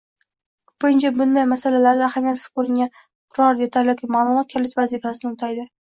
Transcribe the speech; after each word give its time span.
Koʻpincha 0.69 1.11
bunday 1.17 1.43
masalalarda 1.51 2.03
ahamiyatsiz 2.07 2.45
koʻringan 2.55 2.93
biror 3.37 3.61
detal 3.63 3.93
yoki 3.93 4.11
maʼlumot 4.17 4.53
kalit 4.57 4.75
vazifasini 4.81 5.33
oʻtaydi 5.37 5.69